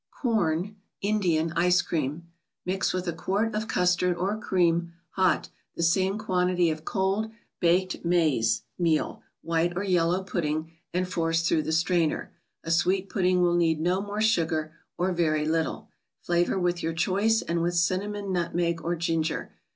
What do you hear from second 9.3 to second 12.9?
(white or yellow) pudding, and force through the strainer. A